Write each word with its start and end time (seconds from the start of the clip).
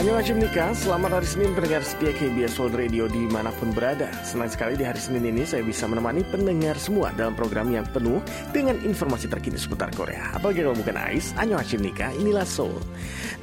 Annyeonghaseyo 0.00 0.40
Nika, 0.40 0.72
selamat 0.72 1.20
hari 1.20 1.28
Senin 1.28 1.52
pendengar 1.52 1.84
setia 1.84 2.16
KBS 2.16 2.56
World 2.56 2.72
Radio 2.72 3.04
di 3.04 3.20
mana 3.28 3.52
pun 3.52 3.68
berada. 3.68 4.08
Senang 4.24 4.48
sekali 4.48 4.72
di 4.72 4.80
hari 4.80 4.96
Senin 4.96 5.28
ini 5.28 5.44
saya 5.44 5.60
bisa 5.60 5.84
menemani 5.84 6.24
pendengar 6.24 6.80
semua 6.80 7.12
dalam 7.12 7.36
program 7.36 7.68
yang 7.68 7.84
penuh 7.84 8.16
dengan 8.48 8.80
informasi 8.80 9.28
terkini 9.28 9.60
seputar 9.60 9.92
Korea. 9.92 10.32
Apalagi 10.32 10.64
kalau 10.64 10.72
bukan 10.72 10.96
AIS, 10.96 11.36
Annyeonghaseyo 11.36 11.84
Nika, 11.84 12.16
inilah 12.16 12.48
Seoul. 12.48 12.80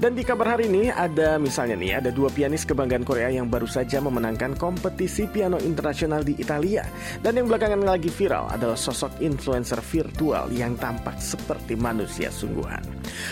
Dan 0.01 0.18
di 0.18 0.25
kabar 0.25 0.57
hari 0.57 0.65
ini 0.65 0.89
ada 0.89 1.38
misalnya 1.38 1.78
nih, 1.78 2.01
ada 2.01 2.09
dua 2.09 2.33
pianis 2.33 2.65
kebanggaan 2.65 3.05
Korea 3.05 3.29
yang 3.29 3.54
baru 3.54 3.69
saja 3.69 4.01
memenangkan 4.01 4.57
kompetisi 4.57 5.29
piano 5.29 5.61
internasional 5.61 6.25
di 6.25 6.42
Italia. 6.42 6.89
Dan 7.21 7.37
yang 7.37 7.54
belakangan 7.54 7.86
lagi 7.86 8.10
viral 8.10 8.50
adalah 8.50 8.74
sosok 8.82 9.21
influencer 9.21 9.78
virtual 9.86 10.50
yang 10.50 10.74
tampak 10.82 11.21
seperti 11.21 11.78
manusia 11.78 12.33
sungguhan. 12.33 12.82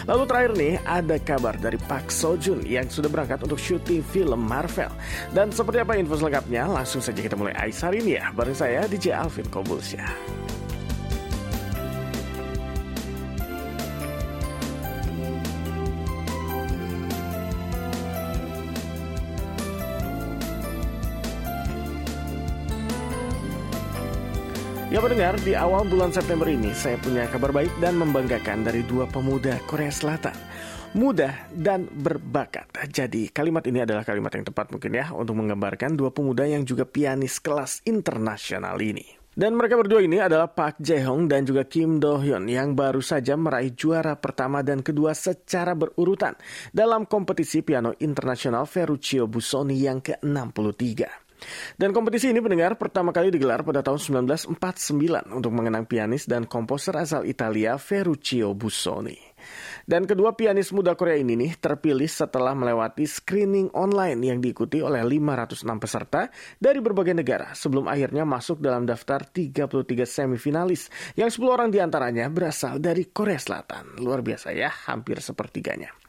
Lalu 0.05 0.23
terakhir 0.29 0.51
nih, 0.53 0.73
ada 0.85 1.17
kabar 1.17 1.57
dari 1.57 1.81
Park 1.81 2.13
Seo 2.13 2.37
Joon 2.37 2.61
yang 2.69 2.85
sudah 2.85 3.14
berangkat 3.15 3.39
untuk 3.47 3.55
syuting 3.55 4.03
film 4.03 4.43
Marvel. 4.43 4.91
Dan 5.31 5.55
seperti 5.55 5.79
apa 5.79 5.95
info 5.95 6.19
selengkapnya, 6.19 6.67
langsung 6.67 6.99
saja 6.99 7.15
kita 7.15 7.39
mulai 7.39 7.55
Ais 7.55 7.79
hari 7.79 8.03
ini 8.03 8.19
ya. 8.19 8.35
Bareng 8.35 8.51
saya 8.51 8.83
DJ 8.91 9.15
Alvin 9.15 9.47
Kobulsyah. 9.47 10.43
Ya 24.93 25.03
pendengar, 25.03 25.35
di 25.43 25.51
awal 25.51 25.83
bulan 25.91 26.07
September 26.15 26.47
ini 26.47 26.71
saya 26.71 26.95
punya 26.95 27.27
kabar 27.27 27.51
baik 27.51 27.67
dan 27.83 27.99
membanggakan 27.99 28.63
dari 28.63 28.79
dua 28.79 29.03
pemuda 29.03 29.59
Korea 29.67 29.91
Selatan 29.91 30.31
mudah 30.95 31.51
dan 31.51 31.85
berbakat. 31.91 32.71
Jadi 32.87 33.27
kalimat 33.29 33.67
ini 33.67 33.83
adalah 33.83 34.07
kalimat 34.07 34.31
yang 34.31 34.47
tepat 34.47 34.71
mungkin 34.71 34.95
ya 34.95 35.11
untuk 35.11 35.35
menggambarkan 35.35 35.99
dua 35.99 36.15
pemuda 36.15 36.47
yang 36.47 36.63
juga 36.63 36.87
pianis 36.87 37.43
kelas 37.43 37.83
internasional 37.83 38.79
ini. 38.79 39.25
Dan 39.35 39.59
mereka 39.59 39.75
berdua 39.75 39.99
ini 39.99 40.15
adalah 40.15 40.47
Park 40.47 40.79
Jae-hong 40.79 41.27
dan 41.27 41.43
juga 41.43 41.67
Kim 41.67 41.99
Do-hyun 41.99 42.47
yang 42.47 42.71
baru 42.71 43.03
saja 43.03 43.35
meraih 43.35 43.75
juara 43.75 44.15
pertama 44.15 44.63
dan 44.63 44.79
kedua 44.79 45.11
secara 45.11 45.75
berurutan 45.75 46.39
dalam 46.71 47.03
kompetisi 47.03 47.59
piano 47.59 47.91
internasional 47.99 48.63
Ferruccio 48.63 49.27
Busoni 49.27 49.75
yang 49.75 49.99
ke-63. 49.99 51.24
Dan 51.75 51.91
kompetisi 51.91 52.31
ini 52.31 52.39
pendengar 52.39 52.79
pertama 52.79 53.11
kali 53.11 53.29
digelar 53.29 53.61
pada 53.61 53.83
tahun 53.83 54.25
1949 54.25 55.35
untuk 55.35 55.51
mengenang 55.51 55.85
pianis 55.85 56.25
dan 56.25 56.47
komposer 56.47 56.95
asal 56.95 57.27
Italia 57.27 57.75
Ferruccio 57.75 58.55
Busoni. 58.55 59.35
Dan 59.85 60.09
kedua 60.09 60.33
pianis 60.33 60.73
muda 60.73 60.97
Korea 60.97 61.21
ini 61.21 61.37
nih 61.37 61.61
terpilih 61.61 62.09
setelah 62.09 62.57
melewati 62.57 63.05
screening 63.05 63.69
online 63.77 64.17
yang 64.25 64.41
diikuti 64.41 64.81
oleh 64.81 65.05
506 65.05 65.61
peserta 65.77 66.33
dari 66.57 66.81
berbagai 66.81 67.13
negara 67.13 67.53
sebelum 67.53 67.85
akhirnya 67.85 68.25
masuk 68.25 68.57
dalam 68.57 68.89
daftar 68.89 69.21
33 69.21 69.85
semifinalis 70.09 70.89
yang 71.13 71.29
10 71.29 71.45
orang 71.45 71.69
di 71.69 71.77
antaranya 71.77 72.25
berasal 72.33 72.81
dari 72.81 73.13
Korea 73.13 73.37
Selatan. 73.37 74.01
Luar 74.01 74.25
biasa 74.25 74.49
ya, 74.57 74.73
hampir 74.89 75.21
sepertiganya. 75.21 76.04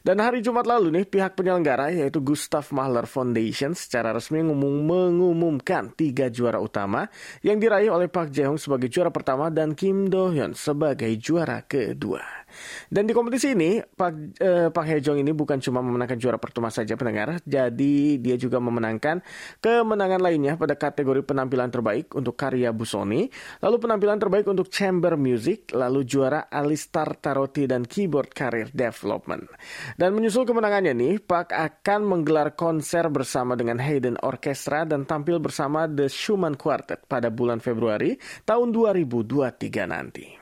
Dan 0.00 0.18
hari 0.24 0.40
Jumat 0.40 0.64
lalu 0.64 0.90
nih 0.90 1.06
pihak 1.06 1.36
penyelenggara 1.36 1.92
yaitu 1.92 2.24
Gustav 2.24 2.64
Mahler 2.72 3.04
Foundation 3.04 3.76
secara 3.76 4.16
resmi 4.16 4.40
ngumum, 4.40 4.82
mengumumkan 4.82 5.92
tiga 5.92 6.32
juara 6.32 6.56
utama 6.58 7.06
yang 7.44 7.60
diraih 7.60 7.92
oleh 7.92 8.08
Park 8.08 8.32
Jae-hong 8.32 8.56
sebagai 8.56 8.88
juara 8.88 9.12
pertama 9.12 9.52
dan 9.52 9.76
Kim 9.76 10.08
Do-hyun 10.08 10.56
sebagai 10.56 11.12
juara 11.20 11.60
kedua. 11.64 12.39
Dan 12.90 13.06
di 13.06 13.12
kompetisi 13.14 13.54
ini, 13.54 13.80
Pak, 13.80 14.12
eh, 14.38 14.68
Pak 14.68 14.84
Hejong 14.84 15.22
ini 15.22 15.30
bukan 15.30 15.58
cuma 15.62 15.80
memenangkan 15.80 16.18
juara 16.18 16.36
pertama 16.36 16.68
saja 16.68 16.94
pendengar, 16.98 17.38
jadi 17.46 18.18
dia 18.18 18.36
juga 18.36 18.58
memenangkan 18.58 19.22
kemenangan 19.62 20.20
lainnya 20.20 20.54
pada 20.58 20.74
kategori 20.74 21.22
penampilan 21.22 21.70
terbaik 21.70 22.12
untuk 22.16 22.34
karya 22.34 22.74
Busoni, 22.74 23.28
lalu 23.62 23.76
penampilan 23.78 24.18
terbaik 24.18 24.46
untuk 24.48 24.72
chamber 24.72 25.14
music, 25.14 25.70
lalu 25.76 26.02
juara 26.02 26.48
Alistar 26.50 27.18
Taroti 27.18 27.68
dan 27.68 27.86
keyboard 27.86 28.32
career 28.32 28.68
development. 28.72 29.46
Dan 29.94 30.16
menyusul 30.16 30.48
kemenangannya 30.48 30.96
nih, 30.96 31.14
Pak 31.22 31.52
akan 31.52 32.00
menggelar 32.08 32.56
konser 32.56 33.06
bersama 33.12 33.54
dengan 33.54 33.78
Hayden 33.78 34.16
Orchestra 34.24 34.88
dan 34.88 35.04
tampil 35.04 35.38
bersama 35.38 35.84
The 35.86 36.08
Schumann 36.08 36.56
Quartet 36.56 37.04
pada 37.04 37.28
bulan 37.28 37.60
Februari 37.60 38.16
tahun 38.48 38.72
2023 38.72 39.86
nanti. 39.86 40.39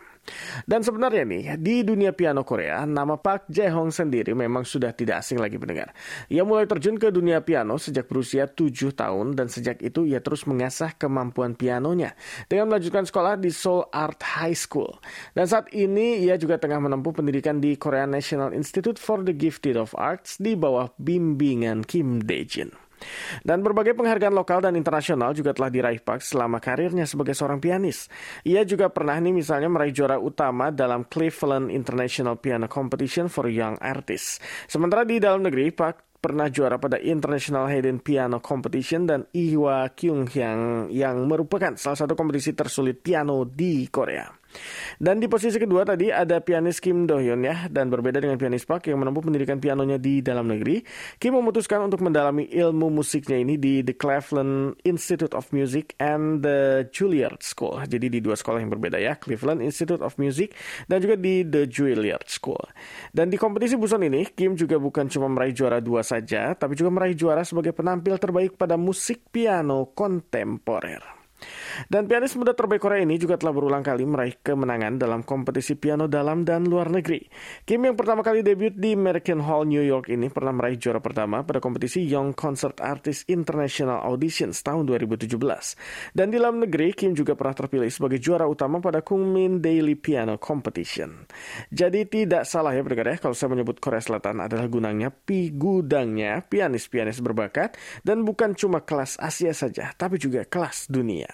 Dan 0.65 0.85
sebenarnya 0.85 1.25
nih, 1.25 1.43
di 1.61 1.83
dunia 1.83 2.13
piano 2.13 2.43
Korea, 2.43 2.85
nama 2.85 3.17
Park 3.19 3.51
Jae-hong 3.51 3.91
sendiri 3.91 4.33
memang 4.33 4.65
sudah 4.65 4.93
tidak 4.93 5.25
asing 5.25 5.41
lagi 5.41 5.57
mendengar. 5.57 5.93
Ia 6.29 6.43
mulai 6.43 6.69
terjun 6.69 6.97
ke 6.97 7.09
dunia 7.13 7.43
piano 7.43 7.77
sejak 7.77 8.07
berusia 8.07 8.49
7 8.49 8.93
tahun 8.95 9.37
dan 9.37 9.49
sejak 9.49 9.81
itu 9.85 10.05
ia 10.09 10.19
terus 10.25 10.45
mengasah 10.45 10.95
kemampuan 10.97 11.55
pianonya 11.55 12.13
dengan 12.47 12.73
melanjutkan 12.73 13.05
sekolah 13.07 13.41
di 13.41 13.51
Seoul 13.53 13.87
Art 13.93 14.21
High 14.21 14.57
School. 14.57 14.99
Dan 15.37 15.47
saat 15.47 15.71
ini 15.75 16.23
ia 16.25 16.41
juga 16.41 16.57
tengah 16.59 16.81
menempuh 16.81 17.13
pendidikan 17.13 17.61
di 17.63 17.77
Korea 17.79 18.09
National 18.09 18.53
Institute 18.57 18.97
for 18.97 19.23
the 19.23 19.35
Gifted 19.35 19.77
of 19.77 19.93
Arts 19.99 20.39
di 20.41 20.55
bawah 20.55 20.91
bimbingan 20.99 21.85
Kim 21.85 22.25
Dae-jin. 22.25 22.88
Dan 23.43 23.63
berbagai 23.65 23.95
penghargaan 23.97 24.35
lokal 24.35 24.63
dan 24.63 24.75
internasional 24.75 25.35
juga 25.35 25.55
telah 25.55 25.71
diraih 25.73 26.03
Park 26.03 26.23
selama 26.23 26.59
karirnya 26.63 27.05
sebagai 27.05 27.35
seorang 27.35 27.59
pianis. 27.59 28.07
Ia 28.47 28.63
juga 28.63 28.91
pernah 28.93 29.19
nih 29.19 29.35
misalnya 29.35 29.69
meraih 29.71 29.95
juara 29.95 30.21
utama 30.21 30.71
dalam 30.71 31.07
Cleveland 31.07 31.71
International 31.73 32.39
Piano 32.39 32.71
Competition 32.71 33.27
for 33.27 33.49
Young 33.49 33.79
Artists. 33.83 34.39
Sementara 34.71 35.03
di 35.03 35.19
dalam 35.19 35.43
negeri, 35.43 35.71
Park 35.75 36.09
pernah 36.19 36.51
juara 36.51 36.83
pada 36.83 36.99
International 36.99 37.71
Hayden 37.71 38.03
Piano 38.03 38.43
Competition 38.43 39.07
dan 39.07 39.21
Ihwa 39.31 39.87
Kyung 39.95 40.27
Hyang 40.27 40.91
yang 40.91 41.25
merupakan 41.31 41.79
salah 41.79 41.99
satu 41.99 42.19
kompetisi 42.19 42.53
tersulit 42.59 42.99
piano 42.99 43.47
di 43.47 43.87
Korea. 43.87 44.38
Dan 44.99 45.23
di 45.23 45.31
posisi 45.31 45.57
kedua 45.61 45.85
tadi 45.87 46.11
ada 46.11 46.41
pianis 46.43 46.81
Kim 46.83 47.07
Do 47.07 47.21
Hyun 47.21 47.45
ya 47.45 47.69
dan 47.71 47.93
berbeda 47.93 48.19
dengan 48.19 48.41
pianis 48.41 48.65
Park 48.65 48.91
yang 48.91 48.99
menempuh 49.01 49.23
pendidikan 49.23 49.61
pianonya 49.61 50.01
di 50.01 50.25
dalam 50.25 50.49
negeri, 50.49 50.83
Kim 51.21 51.37
memutuskan 51.37 51.85
untuk 51.85 52.03
mendalami 52.03 52.49
ilmu 52.51 52.91
musiknya 52.91 53.39
ini 53.39 53.61
di 53.61 53.85
The 53.85 53.95
Cleveland 53.95 54.81
Institute 54.83 55.37
of 55.37 55.51
Music 55.55 55.95
and 56.03 56.43
the 56.43 56.89
Juilliard 56.91 57.45
School. 57.45 57.79
Jadi 57.85 58.09
di 58.09 58.19
dua 58.19 58.35
sekolah 58.35 58.59
yang 58.59 58.73
berbeda 58.73 58.99
ya, 58.99 59.15
Cleveland 59.21 59.61
Institute 59.63 60.01
of 60.01 60.17
Music 60.17 60.57
dan 60.91 60.99
juga 61.05 61.15
di 61.21 61.45
The 61.45 61.69
Juilliard 61.69 62.27
School. 62.27 62.61
Dan 63.13 63.31
di 63.31 63.37
kompetisi 63.37 63.79
Busan 63.79 64.03
ini, 64.03 64.27
Kim 64.35 64.59
juga 64.59 64.81
bukan 64.81 65.07
cuma 65.07 65.31
meraih 65.31 65.55
juara 65.55 65.79
dua 65.79 66.03
saja, 66.03 66.57
tapi 66.59 66.75
juga 66.75 66.91
meraih 66.91 67.15
juara 67.15 67.47
sebagai 67.47 67.71
penampil 67.71 68.19
terbaik 68.19 68.59
pada 68.59 68.75
musik 68.75 69.31
piano 69.31 69.95
kontemporer. 69.95 71.18
Dan 71.87 72.11
pianis 72.11 72.35
muda 72.35 72.53
terbaik 72.53 72.83
Korea 72.83 73.03
ini 73.03 73.17
juga 73.17 73.39
telah 73.39 73.55
berulang 73.55 73.83
kali 73.85 74.03
meraih 74.05 74.39
kemenangan 74.43 74.99
dalam 74.99 75.21
kompetisi 75.23 75.79
piano 75.79 76.11
dalam 76.11 76.43
dan 76.43 76.67
luar 76.67 76.91
negeri. 76.91 77.23
Kim 77.63 77.87
yang 77.87 77.95
pertama 77.95 78.27
kali 78.27 78.43
debut 78.43 78.75
di 78.75 78.95
American 78.95 79.43
Hall 79.45 79.67
New 79.71 79.83
York 79.83 80.11
ini 80.11 80.27
pernah 80.29 80.51
meraih 80.51 80.79
juara 80.79 80.99
pertama 80.99 81.47
pada 81.47 81.63
kompetisi 81.63 82.03
Young 82.07 82.35
Concert 82.35 82.83
Artist 82.83 83.31
International 83.31 84.03
Auditions 84.03 84.59
tahun 84.65 84.89
2017. 84.91 85.31
Dan 86.15 86.35
di 86.35 86.37
dalam 86.39 86.63
negeri, 86.63 86.91
Kim 86.95 87.15
juga 87.15 87.39
pernah 87.39 87.55
terpilih 87.55 87.91
sebagai 87.91 88.19
juara 88.19 88.47
utama 88.47 88.83
pada 88.83 89.05
Kungmin 89.05 89.63
Daily 89.63 89.95
Piano 89.95 90.37
Competition. 90.41 91.29
Jadi 91.71 92.09
tidak 92.09 92.49
salah 92.49 92.73
ya 92.75 92.83
pendengar 92.83 93.15
ya 93.15 93.17
kalau 93.21 93.37
saya 93.37 93.53
menyebut 93.53 93.79
Korea 93.79 94.03
Selatan 94.03 94.41
adalah 94.43 94.67
gunangnya 94.67 95.13
pi 95.13 95.53
gudangnya 95.53 96.41
pianis-pianis 96.45 97.21
berbakat 97.21 97.77
dan 98.03 98.25
bukan 98.25 98.57
cuma 98.57 98.83
kelas 98.83 99.21
Asia 99.21 99.53
saja 99.53 99.93
tapi 99.95 100.17
juga 100.17 100.45
kelas 100.49 100.89
dunia. 100.89 101.28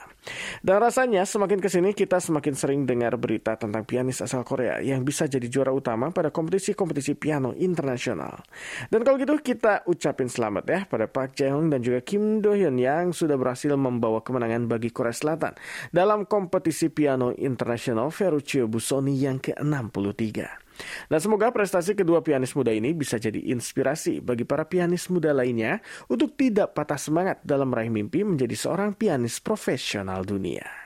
Dan 0.64 0.80
rasanya 0.80 1.28
semakin 1.28 1.60
ke 1.60 1.68
sini 1.68 1.92
kita 1.92 2.16
semakin 2.16 2.56
sering 2.56 2.80
dengar 2.88 3.20
berita 3.20 3.60
tentang 3.60 3.84
pianis 3.84 4.24
asal 4.24 4.40
Korea 4.40 4.80
yang 4.80 5.04
bisa 5.04 5.28
jadi 5.28 5.44
juara 5.52 5.68
utama 5.76 6.08
pada 6.08 6.32
kompetisi-kompetisi 6.32 7.20
piano 7.20 7.52
internasional. 7.52 8.40
Dan 8.88 9.04
kalau 9.04 9.20
gitu 9.20 9.36
kita 9.36 9.84
ucapin 9.84 10.32
selamat 10.32 10.64
ya 10.64 10.80
pada 10.88 11.04
Park 11.04 11.36
Jae-hong 11.36 11.68
dan 11.68 11.84
juga 11.84 12.00
Kim 12.00 12.40
Do-hyun 12.40 12.80
yang 12.80 13.12
sudah 13.12 13.36
berhasil 13.36 13.76
membawa 13.76 14.24
kemenangan 14.24 14.64
bagi 14.64 14.88
Korea 14.88 15.12
Selatan 15.12 15.52
dalam 15.92 16.24
kompetisi 16.24 16.88
piano 16.88 17.28
internasional 17.36 18.08
Ferruccio 18.08 18.64
Busoni 18.64 19.20
yang 19.20 19.36
ke-63. 19.44 20.63
Dan 21.06 21.18
semoga 21.22 21.50
prestasi 21.54 21.94
kedua 21.94 22.20
pianis 22.20 22.54
muda 22.58 22.74
ini 22.74 22.90
bisa 22.92 23.18
jadi 23.18 23.38
inspirasi 23.54 24.18
bagi 24.18 24.42
para 24.42 24.66
pianis 24.66 25.06
muda 25.10 25.30
lainnya 25.30 25.78
untuk 26.10 26.34
tidak 26.34 26.74
patah 26.74 26.98
semangat 26.98 27.42
dalam 27.46 27.70
meraih 27.70 27.92
mimpi 27.92 28.26
menjadi 28.26 28.54
seorang 28.54 28.94
pianis 28.94 29.38
profesional 29.38 30.26
dunia. 30.26 30.84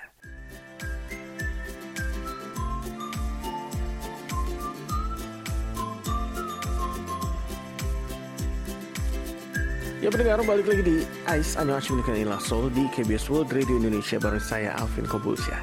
Ya 9.99 10.14
pendengar 10.14 10.38
balik 10.46 10.70
lagi 10.70 10.82
di 10.87 10.96
Ice 11.37 11.58
Anyo 11.58 11.75
Ashwin 11.75 12.00
Soul 12.38 12.70
di 12.70 12.87
KBS 12.94 13.26
World 13.29 13.50
Radio 13.50 13.82
Indonesia 13.82 14.17
bareng 14.17 14.40
saya 14.40 14.73
Alvin 14.79 15.05
Kobulsya. 15.05 15.58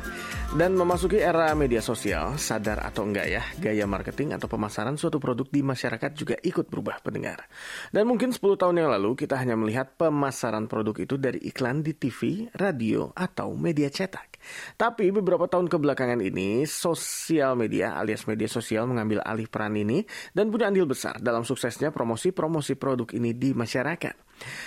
Dan 0.55 0.79
memasuki 0.79 1.19
era 1.19 1.51
media 1.51 1.83
sosial, 1.83 2.39
sadar 2.39 2.79
atau 2.79 3.03
enggak 3.03 3.27
ya, 3.27 3.43
gaya 3.59 3.83
marketing 3.83 4.39
atau 4.39 4.47
pemasaran 4.47 4.95
suatu 4.95 5.19
produk 5.19 5.43
di 5.51 5.59
masyarakat 5.59 6.15
juga 6.15 6.39
ikut 6.39 6.71
berubah 6.71 7.03
pendengar. 7.03 7.43
Dan 7.91 8.07
mungkin 8.07 8.31
10 8.31 8.55
tahun 8.55 8.79
yang 8.79 8.87
lalu 8.87 9.19
kita 9.19 9.35
hanya 9.35 9.59
melihat 9.59 9.99
pemasaran 9.99 10.71
produk 10.71 10.95
itu 10.95 11.19
dari 11.19 11.43
iklan 11.43 11.83
di 11.83 11.91
TV, 11.91 12.47
radio, 12.55 13.11
atau 13.19 13.51
media 13.59 13.91
cetak. 13.91 14.34
Tapi 14.75 15.09
beberapa 15.11 15.45
tahun 15.49 15.67
kebelakangan 15.71 16.21
ini, 16.21 16.63
sosial 16.69 17.57
media 17.57 17.97
alias 17.97 18.25
media 18.29 18.49
sosial 18.49 18.85
mengambil 18.89 19.21
alih 19.25 19.49
peran 19.49 19.75
ini 19.75 20.05
dan 20.31 20.49
punya 20.49 20.69
andil 20.69 20.89
besar 20.89 21.17
dalam 21.21 21.45
suksesnya 21.47 21.89
promosi-promosi 21.89 22.77
produk 22.77 23.09
ini 23.15 23.33
di 23.33 23.51
masyarakat. 23.55 24.25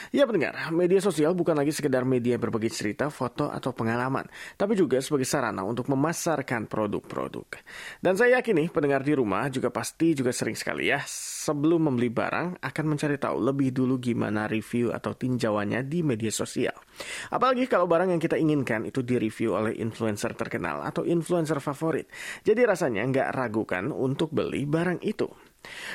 Ya 0.08 0.24
pendengar, 0.24 0.72
media 0.72 0.96
sosial 1.04 1.36
bukan 1.36 1.52
lagi 1.52 1.76
sekedar 1.76 2.00
media 2.08 2.40
berbagi 2.40 2.72
cerita, 2.72 3.12
foto, 3.12 3.52
atau 3.52 3.76
pengalaman, 3.76 4.24
tapi 4.56 4.72
juga 4.72 4.96
sebagai 5.04 5.28
sarana 5.28 5.60
untuk 5.60 5.92
memasarkan 5.92 6.64
produk-produk. 6.64 7.60
Dan 8.00 8.16
saya 8.16 8.40
yakin 8.40 8.64
nih, 8.64 8.68
pendengar 8.72 9.04
di 9.04 9.12
rumah 9.12 9.52
juga 9.52 9.68
pasti 9.68 10.16
juga 10.16 10.32
sering 10.32 10.56
sekali 10.56 10.88
ya, 10.88 11.04
sebelum 11.04 11.92
membeli 11.92 12.08
barang 12.08 12.64
akan 12.64 12.84
mencari 12.88 13.20
tahu 13.20 13.36
lebih 13.52 13.68
dulu 13.76 14.00
gimana 14.00 14.48
review 14.48 14.88
atau 14.88 15.12
tinjauannya 15.12 15.84
di 15.84 16.00
media 16.00 16.32
sosial. 16.32 16.74
Apalagi 17.28 17.68
kalau 17.68 17.84
barang 17.84 18.08
yang 18.08 18.20
kita 18.22 18.40
inginkan 18.40 18.88
itu 18.88 19.04
direview 19.04 19.52
oleh 19.52 19.67
influencer 19.74 20.32
terkenal 20.32 20.80
atau 20.84 21.04
influencer 21.04 21.60
favorit. 21.60 22.08
Jadi 22.46 22.64
rasanya 22.64 23.04
nggak 23.04 23.28
ragukan 23.34 23.92
untuk 23.92 24.32
beli 24.32 24.64
barang 24.64 25.04
itu. 25.04 25.28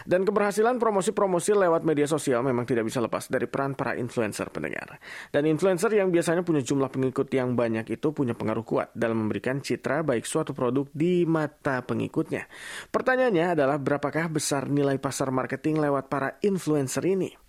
Dan 0.04 0.28
keberhasilan 0.28 0.76
promosi-promosi 0.76 1.56
lewat 1.56 1.88
media 1.88 2.04
sosial 2.04 2.44
memang 2.44 2.68
tidak 2.68 2.84
bisa 2.84 3.00
lepas 3.00 3.32
dari 3.32 3.48
peran 3.48 3.74
para 3.74 3.96
influencer 3.96 4.52
pendengar. 4.52 5.00
Dan 5.32 5.48
influencer 5.48 5.90
yang 5.96 6.12
biasanya 6.12 6.44
punya 6.44 6.60
jumlah 6.60 6.92
pengikut 6.92 7.32
yang 7.32 7.56
banyak 7.56 7.88
itu 7.88 8.12
punya 8.12 8.36
pengaruh 8.36 8.68
kuat 8.68 8.92
dalam 8.92 9.24
memberikan 9.24 9.64
citra 9.64 10.04
baik 10.04 10.28
suatu 10.28 10.52
produk 10.52 10.86
di 10.92 11.24
mata 11.24 11.80
pengikutnya. 11.82 12.46
Pertanyaannya 12.92 13.56
adalah 13.56 13.80
berapakah 13.80 14.28
besar 14.30 14.68
nilai 14.68 15.00
pasar 15.00 15.32
marketing 15.32 15.80
lewat 15.80 16.12
para 16.12 16.36
influencer 16.44 17.08
ini? 17.08 17.43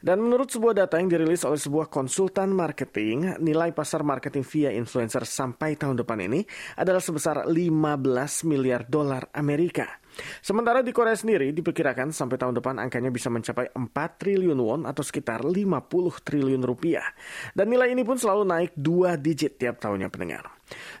Dan 0.00 0.22
menurut 0.22 0.48
sebuah 0.48 0.86
data 0.86 0.96
yang 0.96 1.10
dirilis 1.10 1.42
oleh 1.44 1.58
sebuah 1.60 1.90
konsultan 1.92 2.52
marketing, 2.52 3.40
nilai 3.42 3.70
pasar 3.76 4.06
marketing 4.06 4.44
via 4.46 4.70
influencer 4.72 5.26
sampai 5.26 5.76
tahun 5.76 6.00
depan 6.00 6.18
ini 6.24 6.44
adalah 6.78 7.02
sebesar 7.02 7.44
15 7.48 8.48
miliar 8.48 8.86
dolar 8.86 9.28
Amerika. 9.34 10.05
Sementara 10.40 10.80
di 10.80 10.92
Korea 10.92 11.14
sendiri 11.14 11.52
diperkirakan 11.52 12.12
sampai 12.12 12.36
tahun 12.40 12.56
depan 12.58 12.80
angkanya 12.80 13.12
bisa 13.12 13.28
mencapai 13.28 13.72
4 13.72 14.20
triliun 14.20 14.58
won 14.58 14.82
atau 14.88 15.04
sekitar 15.04 15.44
50 15.44 16.24
triliun 16.24 16.62
rupiah. 16.64 17.06
Dan 17.52 17.68
nilai 17.68 17.92
ini 17.92 18.02
pun 18.02 18.16
selalu 18.16 18.48
naik 18.48 18.72
2 18.76 19.16
digit 19.20 19.60
tiap 19.60 19.80
tahunnya 19.80 20.08
pendengar. 20.08 20.56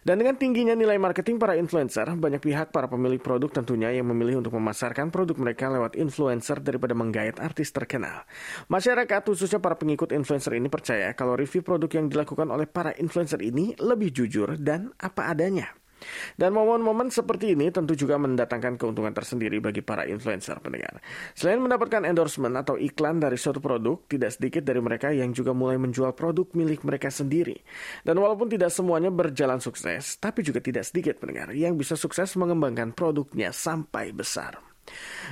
Dan 0.06 0.22
dengan 0.22 0.38
tingginya 0.38 0.78
nilai 0.78 0.94
marketing 0.94 1.42
para 1.42 1.58
influencer, 1.58 2.06
banyak 2.14 2.38
pihak 2.38 2.70
para 2.70 2.86
pemilik 2.86 3.18
produk 3.18 3.50
tentunya 3.50 3.90
yang 3.90 4.06
memilih 4.06 4.38
untuk 4.38 4.54
memasarkan 4.54 5.10
produk 5.10 5.34
mereka 5.42 5.66
lewat 5.66 5.98
influencer 5.98 6.62
daripada 6.62 6.94
menggait 6.94 7.34
artis 7.42 7.74
terkenal. 7.74 8.22
Masyarakat, 8.70 9.26
khususnya 9.26 9.58
para 9.58 9.74
pengikut 9.74 10.14
influencer 10.14 10.54
ini 10.54 10.70
percaya 10.70 11.10
kalau 11.18 11.34
review 11.34 11.66
produk 11.66 11.90
yang 11.98 12.06
dilakukan 12.06 12.46
oleh 12.46 12.70
para 12.70 12.94
influencer 12.94 13.42
ini 13.42 13.74
lebih 13.82 14.14
jujur 14.14 14.54
dan 14.54 14.94
apa 15.02 15.34
adanya. 15.34 15.74
Dan 16.38 16.54
momen-momen 16.54 17.08
seperti 17.10 17.58
ini 17.58 17.72
tentu 17.74 17.96
juga 17.96 18.20
mendatangkan 18.20 18.78
keuntungan 18.78 19.12
tersendiri 19.12 19.58
bagi 19.58 19.80
para 19.80 20.04
influencer 20.04 20.60
pendengar. 20.60 21.00
Selain 21.32 21.58
mendapatkan 21.58 22.04
endorsement 22.06 22.54
atau 22.54 22.78
iklan 22.78 23.18
dari 23.18 23.40
suatu 23.40 23.58
produk, 23.58 24.02
tidak 24.06 24.36
sedikit 24.36 24.62
dari 24.62 24.78
mereka 24.78 25.10
yang 25.10 25.32
juga 25.32 25.56
mulai 25.56 25.80
menjual 25.80 26.12
produk 26.12 26.46
milik 26.52 26.84
mereka 26.84 27.08
sendiri. 27.08 27.56
Dan 28.04 28.20
walaupun 28.20 28.46
tidak 28.52 28.70
semuanya 28.70 29.08
berjalan 29.10 29.58
sukses, 29.58 30.20
tapi 30.20 30.44
juga 30.44 30.62
tidak 30.62 30.84
sedikit 30.86 31.18
pendengar 31.18 31.50
yang 31.56 31.74
bisa 31.74 31.98
sukses 31.98 32.36
mengembangkan 32.36 32.92
produknya 32.92 33.50
sampai 33.50 34.12
besar. 34.12 34.75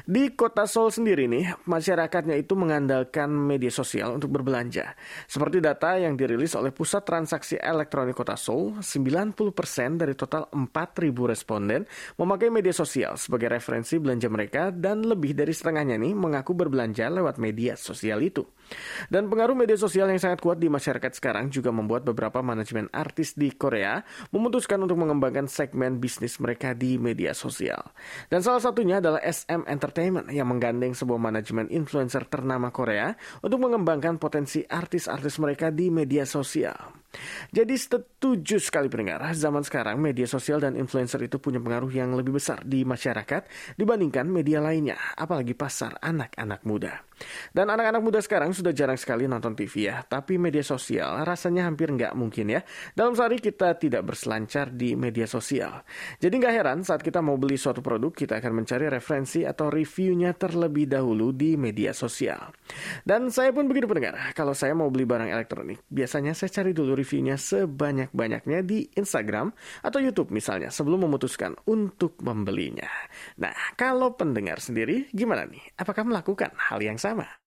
Di 0.05 0.35
kota 0.35 0.67
Seoul 0.67 0.91
sendiri 0.91 1.25
nih, 1.31 1.65
masyarakatnya 1.65 2.37
itu 2.37 2.59
mengandalkan 2.59 3.31
media 3.31 3.71
sosial 3.71 4.19
untuk 4.19 4.35
berbelanja. 4.35 4.93
Seperti 5.25 5.63
data 5.63 5.97
yang 5.97 6.19
dirilis 6.19 6.53
oleh 6.59 6.75
Pusat 6.75 7.03
Transaksi 7.07 7.55
Elektronik 7.57 8.19
Kota 8.19 8.35
Seoul, 8.35 8.83
90% 8.83 10.01
dari 10.01 10.15
total 10.19 10.51
4.000 10.53 11.31
responden 11.31 11.87
memakai 12.19 12.51
media 12.51 12.75
sosial 12.75 13.17
sebagai 13.17 13.49
referensi 13.49 13.97
belanja 13.97 14.29
mereka 14.29 14.63
dan 14.75 15.07
lebih 15.07 15.33
dari 15.33 15.55
setengahnya 15.55 15.97
nih 15.97 16.13
mengaku 16.13 16.53
berbelanja 16.53 17.09
lewat 17.09 17.39
media 17.39 17.79
sosial 17.79 18.21
itu. 18.21 18.45
Dan 19.09 19.29
pengaruh 19.29 19.55
media 19.57 19.77
sosial 19.77 20.09
yang 20.09 20.21
sangat 20.21 20.41
kuat 20.41 20.59
di 20.59 20.69
masyarakat 20.73 21.13
sekarang 21.15 21.53
juga 21.53 21.71
membuat 21.71 22.05
beberapa 22.05 22.41
manajemen 22.41 22.89
artis 22.91 23.37
di 23.37 23.53
Korea 23.53 24.01
memutuskan 24.33 24.81
untuk 24.83 24.99
mengembangkan 25.01 25.47
segmen 25.47 26.01
bisnis 26.01 26.41
mereka 26.41 26.73
di 26.73 26.97
media 26.97 27.37
sosial. 27.37 27.81
Dan 28.29 28.41
salah 28.41 28.63
satunya 28.63 28.99
adalah 28.99 29.21
SM 29.21 29.69
Entertainment 29.69 30.29
yang 30.33 30.49
menggandeng 30.49 30.97
sebuah 30.97 31.21
manajemen 31.21 31.69
influencer 31.69 32.27
ternama 32.29 32.73
Korea 32.73 33.13
untuk 33.45 33.61
mengembangkan 33.63 34.17
potensi 34.17 34.65
artis-artis 34.65 35.37
mereka 35.39 35.69
di 35.69 35.93
media 35.93 36.25
sosial. 36.25 37.05
Jadi 37.55 37.79
setuju 37.79 38.59
sekali 38.59 38.91
pendengar, 38.91 39.23
zaman 39.39 39.63
sekarang 39.63 40.03
media 40.03 40.27
sosial 40.27 40.59
dan 40.59 40.75
influencer 40.75 41.23
itu 41.23 41.39
punya 41.39 41.63
pengaruh 41.63 41.91
yang 41.95 42.11
lebih 42.19 42.35
besar 42.35 42.67
di 42.67 42.83
masyarakat 42.83 43.47
dibandingkan 43.79 44.27
media 44.27 44.59
lainnya, 44.59 44.99
apalagi 45.15 45.55
pasar 45.55 45.95
anak-anak 46.03 46.67
muda. 46.67 47.07
Dan 47.51 47.71
anak-anak 47.71 48.03
muda 48.03 48.21
sekarang 48.21 48.51
sudah 48.53 48.75
jarang 48.75 48.99
sekali 48.99 49.29
nonton 49.31 49.55
TV 49.55 49.91
ya, 49.91 50.03
tapi 50.03 50.41
media 50.41 50.65
sosial 50.65 51.23
rasanya 51.23 51.69
hampir 51.71 51.93
nggak 51.93 52.13
mungkin 52.19 52.59
ya. 52.59 52.61
Dalam 52.93 53.15
sehari 53.15 53.39
kita 53.39 53.79
tidak 53.79 54.03
berselancar 54.03 54.75
di 54.75 54.99
media 54.99 55.29
sosial. 55.31 55.87
Jadi 56.19 56.35
nggak 56.35 56.55
heran 56.55 56.79
saat 56.83 57.01
kita 57.01 57.23
mau 57.23 57.39
beli 57.39 57.55
suatu 57.55 57.81
produk, 57.81 58.11
kita 58.11 58.43
akan 58.43 58.65
mencari 58.65 58.91
referensi 58.91 59.47
atau 59.47 59.71
reviewnya 59.71 60.35
terlebih 60.35 60.91
dahulu 60.91 61.31
di 61.31 61.55
media 61.55 61.95
sosial. 61.95 62.51
Dan 63.07 63.31
saya 63.31 63.55
pun 63.55 63.71
begitu 63.71 63.87
pendengar, 63.87 64.35
kalau 64.35 64.53
saya 64.53 64.75
mau 64.75 64.91
beli 64.91 65.07
barang 65.07 65.31
elektronik, 65.31 65.87
biasanya 65.87 66.35
saya 66.35 66.51
cari 66.51 66.75
dulu 66.75 66.99
reviewnya 66.99 67.39
sebanyak-banyaknya 67.39 68.67
di 68.67 68.91
Instagram 68.99 69.55
atau 69.87 70.03
YouTube 70.03 70.35
misalnya 70.35 70.75
sebelum 70.75 71.07
memutuskan 71.07 71.55
untuk 71.71 72.19
membelinya. 72.19 72.91
Nah, 73.39 73.55
kalau 73.79 74.19
pendengar 74.19 74.59
sendiri 74.59 75.07
gimana 75.15 75.47
nih? 75.47 75.63
Apakah 75.79 76.03
melakukan 76.03 76.51
hal 76.59 76.83
yang 76.83 76.99
sama? 76.99 77.14
programa. 77.15 77.44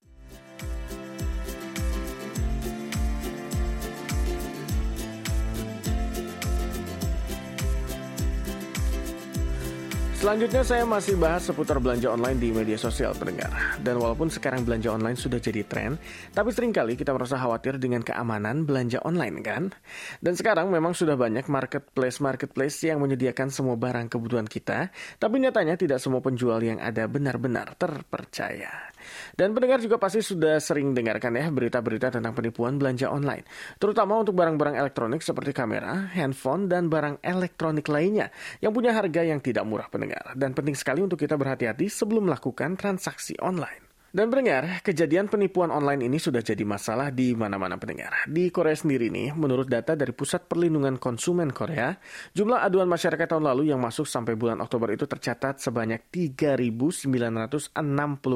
Selanjutnya 10.17 10.65
saya 10.65 10.81
masih 10.81 11.13
bahas 11.13 11.45
seputar 11.45 11.77
belanja 11.77 12.09
online 12.09 12.41
di 12.41 12.49
media 12.49 12.73
sosial 12.73 13.13
pendengar. 13.13 13.53
Dan 13.77 14.01
walaupun 14.01 14.33
sekarang 14.33 14.65
belanja 14.65 14.89
online 14.89 15.13
sudah 15.13 15.37
jadi 15.37 15.61
tren, 15.61 15.93
tapi 16.33 16.49
sering 16.49 16.73
kali 16.73 16.97
kita 16.97 17.13
merasa 17.13 17.37
khawatir 17.37 17.77
dengan 17.77 18.01
keamanan 18.01 18.65
belanja 18.65 18.97
online 19.05 19.45
kan? 19.45 19.69
Dan 20.17 20.33
sekarang 20.33 20.73
memang 20.73 20.97
sudah 20.97 21.13
banyak 21.13 21.45
marketplace-marketplace 21.45 22.89
yang 22.89 22.97
menyediakan 22.97 23.53
semua 23.53 23.77
barang 23.77 24.09
kebutuhan 24.09 24.49
kita, 24.49 24.89
tapi 25.21 25.37
nyatanya 25.37 25.77
tidak 25.77 26.01
semua 26.01 26.17
penjual 26.25 26.65
yang 26.65 26.81
ada 26.81 27.05
benar-benar 27.05 27.77
terpercaya. 27.77 28.89
Dan 29.37 29.53
pendengar 29.53 29.77
juga 29.85 30.01
pasti 30.01 30.25
sudah 30.25 30.57
sering 30.57 30.97
dengarkan 30.97 31.37
ya 31.37 31.47
berita-berita 31.53 32.09
tentang 32.17 32.33
penipuan 32.33 32.81
belanja 32.81 33.07
online. 33.13 33.45
Terutama 33.77 34.17
untuk 34.17 34.33
barang-barang 34.33 34.81
elektronik 34.81 35.21
seperti 35.21 35.53
kamera, 35.53 36.09
handphone, 36.17 36.65
dan 36.65 36.89
barang 36.89 37.21
elektronik 37.21 37.85
lainnya 37.85 38.33
yang 38.59 38.73
punya 38.73 38.97
harga 38.97 39.21
yang 39.21 39.37
tidak 39.37 39.63
murah 39.63 39.87
pendengar. 39.87 40.06
Dan 40.35 40.51
penting 40.53 40.75
sekali 40.75 41.01
untuk 41.01 41.17
kita 41.17 41.39
berhati-hati 41.39 41.87
sebelum 41.89 42.29
melakukan 42.29 42.75
transaksi 42.77 43.35
online. 43.41 43.86
Dan 44.17 44.33
pendengar, 44.33 44.81
kejadian 44.81 45.29
penipuan 45.29 45.69
online 45.69 46.09
ini 46.09 46.17
sudah 46.17 46.41
jadi 46.41 46.65
masalah 46.65 47.13
di 47.13 47.37
mana-mana 47.37 47.77
pendengar. 47.77 48.25
Di 48.25 48.49
Korea 48.49 48.73
sendiri 48.73 49.13
nih, 49.13 49.37
menurut 49.37 49.69
data 49.69 49.93
dari 49.93 50.09
Pusat 50.09 50.49
Perlindungan 50.49 50.97
Konsumen 50.97 51.53
Korea, 51.53 51.93
jumlah 52.33 52.65
aduan 52.65 52.89
masyarakat 52.89 53.29
tahun 53.29 53.45
lalu 53.45 53.69
yang 53.69 53.77
masuk 53.77 54.09
sampai 54.09 54.33
bulan 54.33 54.57
Oktober 54.57 54.89
itu 54.89 55.05
tercatat 55.05 55.61
sebanyak 55.61 56.09
3.960 56.09 57.77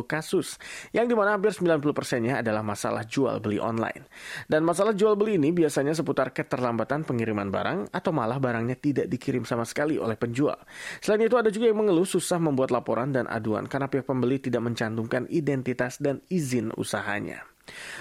kasus, 0.05 0.61
yang 0.93 1.09
di 1.09 1.17
mana 1.17 1.33
hampir 1.33 1.49
90 1.49 1.81
persennya 1.97 2.45
adalah 2.45 2.61
masalah 2.61 3.01
jual 3.01 3.41
beli 3.41 3.57
online. 3.57 4.05
Dan 4.45 4.61
masalah 4.61 4.93
jual 4.93 5.17
beli 5.17 5.41
ini 5.41 5.49
biasanya 5.49 5.97
seputar 5.97 6.29
keterlambatan 6.29 7.09
pengiriman 7.09 7.49
barang 7.49 7.89
atau 7.89 8.13
malah 8.13 8.37
barangnya 8.37 8.77
tidak 8.77 9.09
dikirim 9.09 9.49
sama 9.49 9.65
sekali 9.65 9.97
oleh 9.97 10.13
penjual. 10.13 10.61
Selain 11.01 11.25
itu 11.25 11.41
ada 11.41 11.49
juga 11.49 11.73
yang 11.73 11.81
mengeluh 11.81 12.05
susah 12.05 12.37
membuat 12.37 12.69
laporan 12.69 13.09
dan 13.09 13.25
aduan 13.25 13.65
karena 13.65 13.89
pihak 13.89 14.05
pembeli 14.05 14.37
tidak 14.37 14.61
mencantumkan 14.61 15.25
identitas 15.33 15.70
identitas 15.71 16.03
dan 16.03 16.19
izin 16.27 16.75
usahanya. 16.75 17.50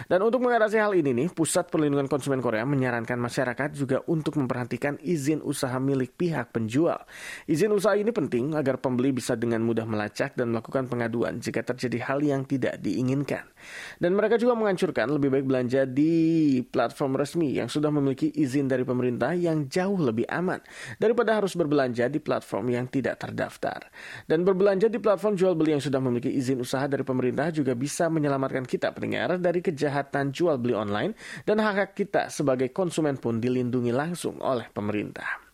Dan 0.06 0.24
untuk 0.24 0.42
mengatasi 0.42 0.76
hal 0.80 0.92
ini 0.96 1.12
nih, 1.12 1.28
Pusat 1.32 1.70
Perlindungan 1.70 2.08
Konsumen 2.10 2.42
Korea 2.42 2.64
menyarankan 2.64 3.16
masyarakat 3.16 3.76
juga 3.76 4.02
untuk 4.08 4.36
memperhatikan 4.40 4.96
izin 5.00 5.44
usaha 5.44 5.76
milik 5.78 6.16
pihak 6.16 6.52
penjual. 6.54 7.02
Izin 7.46 7.72
usaha 7.74 7.94
ini 7.94 8.10
penting 8.10 8.54
agar 8.56 8.82
pembeli 8.82 9.14
bisa 9.14 9.36
dengan 9.36 9.62
mudah 9.62 9.84
melacak 9.84 10.34
dan 10.34 10.52
melakukan 10.52 10.86
pengaduan 10.90 11.38
jika 11.38 11.62
terjadi 11.62 12.10
hal 12.10 12.18
yang 12.20 12.42
tidak 12.44 12.78
diinginkan. 12.82 13.46
Dan 14.00 14.16
mereka 14.16 14.40
juga 14.40 14.56
mengancurkan 14.56 15.12
lebih 15.12 15.28
baik 15.32 15.46
belanja 15.46 15.84
di 15.84 16.12
platform 16.64 17.16
resmi 17.16 17.56
yang 17.56 17.68
sudah 17.68 17.92
memiliki 17.92 18.32
izin 18.32 18.66
dari 18.66 18.82
pemerintah 18.82 19.36
yang 19.36 19.68
jauh 19.68 20.00
lebih 20.00 20.24
aman 20.28 20.60
daripada 20.96 21.36
harus 21.36 21.52
berbelanja 21.54 22.08
di 22.08 22.18
platform 22.18 22.72
yang 22.72 22.86
tidak 22.88 23.20
terdaftar. 23.20 23.88
Dan 24.24 24.42
berbelanja 24.42 24.88
di 24.88 24.96
platform 24.96 25.36
jual 25.36 25.52
beli 25.54 25.76
yang 25.76 25.84
sudah 25.84 26.00
memiliki 26.00 26.32
izin 26.32 26.60
usaha 26.60 26.88
dari 26.88 27.04
pemerintah 27.04 27.52
juga 27.52 27.76
bisa 27.76 28.08
menyelamatkan 28.08 28.64
kita 28.64 28.92
pendengar 28.96 29.36
dari 29.36 29.59
kejahatan 29.60 30.32
jual 30.32 30.56
beli 30.60 30.76
online 30.76 31.12
dan 31.44 31.60
hak 31.60 31.76
hak 31.76 31.90
kita 31.96 32.22
sebagai 32.32 32.72
konsumen 32.72 33.16
pun 33.16 33.40
dilindungi 33.40 33.92
langsung 33.92 34.40
oleh 34.40 34.68
pemerintah. 34.72 35.49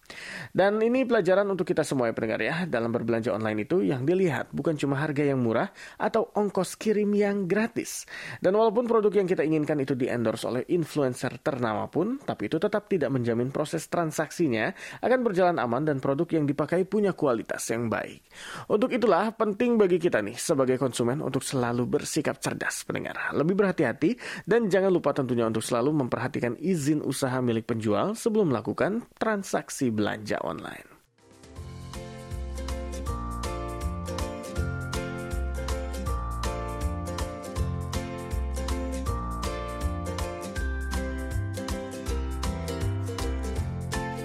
Dan 0.53 0.81
ini 0.81 1.05
pelajaran 1.05 1.45
untuk 1.51 1.69
kita 1.69 1.85
semua 1.85 2.09
ya 2.09 2.15
pendengar 2.17 2.41
ya. 2.41 2.55
Dalam 2.65 2.91
berbelanja 2.95 3.35
online 3.35 3.69
itu 3.69 3.85
yang 3.85 4.09
dilihat 4.09 4.55
bukan 4.55 4.79
cuma 4.79 4.97
harga 4.99 5.23
yang 5.27 5.43
murah 5.43 5.69
atau 6.01 6.33
ongkos 6.33 6.79
kirim 6.81 7.13
yang 7.13 7.45
gratis. 7.45 8.09
Dan 8.41 8.57
walaupun 8.57 8.89
produk 8.89 9.13
yang 9.13 9.29
kita 9.29 9.45
inginkan 9.45 9.79
itu 9.83 9.93
di-endorse 9.99 10.47
oleh 10.49 10.63
influencer 10.73 11.39
ternama 11.43 11.91
pun, 11.91 12.19
tapi 12.23 12.49
itu 12.49 12.57
tetap 12.57 12.89
tidak 12.89 13.11
menjamin 13.13 13.51
proses 13.51 13.87
transaksinya 13.91 14.73
akan 15.03 15.21
berjalan 15.27 15.57
aman 15.59 15.85
dan 15.85 15.99
produk 15.99 16.27
yang 16.31 16.45
dipakai 16.47 16.87
punya 16.87 17.13
kualitas 17.13 17.63
yang 17.69 17.91
baik. 17.91 18.25
Untuk 18.71 18.93
itulah 18.95 19.35
penting 19.35 19.77
bagi 19.77 20.01
kita 20.01 20.23
nih 20.23 20.37
sebagai 20.39 20.79
konsumen 20.81 21.21
untuk 21.21 21.43
selalu 21.43 21.85
bersikap 21.89 22.39
cerdas 22.39 22.87
pendengar. 22.87 23.33
Lebih 23.35 23.55
berhati-hati 23.57 24.45
dan 24.45 24.71
jangan 24.71 24.93
lupa 24.93 25.13
tentunya 25.13 25.49
untuk 25.49 25.65
selalu 25.65 25.93
memperhatikan 26.07 26.55
izin 26.61 27.03
usaha 27.03 27.37
milik 27.41 27.69
penjual 27.69 28.15
sebelum 28.15 28.53
melakukan 28.53 29.05
transaksi 29.17 29.89
belanja 29.97 30.37
online. 30.45 30.93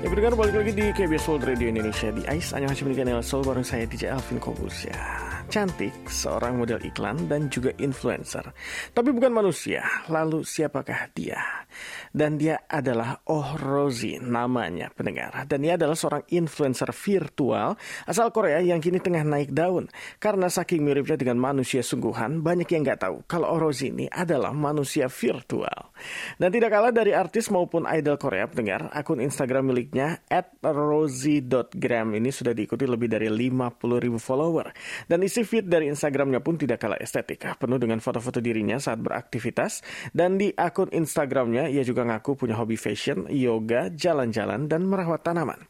Ya 0.02 0.10
pendengar 0.10 0.34
balik 0.34 0.58
lagi 0.58 0.74
di 0.74 0.90
KBS 0.98 1.30
World 1.30 1.46
Radio 1.46 1.70
Indonesia 1.70 2.10
di 2.10 2.26
ICE 2.26 2.58
Annyeonghaseyo 2.58 2.90
Menikahan 2.90 3.22
Sol 3.22 3.46
bareng 3.46 3.62
saya 3.62 3.86
DJ 3.86 4.10
Alvin 4.10 4.42
Kobusya 4.42 5.31
cantik, 5.52 6.08
seorang 6.08 6.56
model 6.56 6.80
iklan, 6.80 7.28
dan 7.28 7.52
juga 7.52 7.76
influencer. 7.76 8.56
Tapi 8.96 9.12
bukan 9.12 9.36
manusia, 9.36 9.84
lalu 10.08 10.48
siapakah 10.48 11.12
dia? 11.12 11.68
Dan 12.16 12.40
dia 12.40 12.64
adalah 12.72 13.20
Oh 13.28 13.60
Rosie 13.60 14.16
namanya 14.24 14.88
pendengar. 14.96 15.44
Dan 15.52 15.68
dia 15.68 15.76
adalah 15.76 16.00
seorang 16.00 16.24
influencer 16.32 16.96
virtual 16.96 17.76
asal 18.08 18.32
Korea 18.32 18.64
yang 18.64 18.80
kini 18.80 19.04
tengah 19.04 19.28
naik 19.28 19.52
daun. 19.52 19.92
Karena 20.24 20.48
saking 20.48 20.88
miripnya 20.88 21.20
dengan 21.20 21.36
manusia 21.36 21.84
sungguhan, 21.84 22.40
banyak 22.40 22.72
yang 22.72 22.88
nggak 22.88 23.04
tahu 23.04 23.18
kalau 23.28 23.52
Oh 23.52 23.60
Rosie 23.60 23.92
ini 23.92 24.08
adalah 24.08 24.56
manusia 24.56 25.12
virtual. 25.12 25.92
Dan 26.40 26.48
tidak 26.56 26.72
kalah 26.72 26.96
dari 26.96 27.12
artis 27.12 27.52
maupun 27.52 27.84
idol 27.92 28.16
Korea 28.16 28.48
pendengar, 28.48 28.88
akun 28.96 29.20
Instagram 29.20 29.68
miliknya 29.68 30.24
at 30.32 30.56
rosie.gram 30.64 32.16
ini 32.16 32.32
sudah 32.32 32.56
diikuti 32.56 32.88
lebih 32.88 33.12
dari 33.12 33.28
50 33.28 34.00
ribu 34.00 34.16
follower. 34.16 34.72
Dan 35.12 35.28
isi 35.28 35.41
feed 35.44 35.66
dari 35.68 35.90
Instagramnya 35.92 36.40
pun 36.40 36.58
tidak 36.58 36.82
kalah 36.82 37.00
estetika, 37.02 37.58
penuh 37.58 37.78
dengan 37.78 38.00
foto-foto 38.00 38.40
dirinya 38.40 38.78
saat 38.78 39.02
beraktivitas. 39.02 39.86
Dan 40.12 40.38
di 40.38 40.50
akun 40.54 40.90
Instagramnya, 40.94 41.70
ia 41.70 41.82
juga 41.82 42.06
ngaku 42.08 42.38
punya 42.38 42.58
hobi 42.58 42.78
fashion, 42.78 43.30
yoga, 43.30 43.92
jalan-jalan, 43.92 44.66
dan 44.70 44.86
merawat 44.86 45.26
tanaman. 45.26 45.62